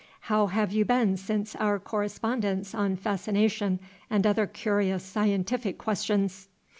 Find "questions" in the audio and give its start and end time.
5.77-6.49